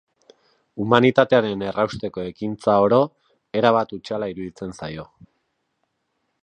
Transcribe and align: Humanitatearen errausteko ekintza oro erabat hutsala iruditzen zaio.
Humanitatearen 0.83 1.65
errausteko 1.71 2.25
ekintza 2.31 2.79
oro 2.87 3.01
erabat 3.61 3.95
hutsala 3.99 4.31
iruditzen 4.35 4.77
zaio. 4.81 5.07